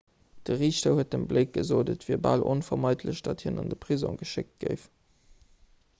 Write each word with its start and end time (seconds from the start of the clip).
de 0.47 0.53
riichter 0.61 0.93
huet 0.99 1.11
dem 1.15 1.25
blake 1.33 1.51
gesot 1.57 1.91
et 1.93 2.07
wier 2.07 2.19
bal 2.27 2.45
onvermeidlech 2.53 3.23
datt 3.29 3.45
hien 3.47 3.63
an 3.65 3.71
de 3.75 3.81
prisong 3.85 4.19
geschéckt 4.23 4.57
géif 4.65 4.89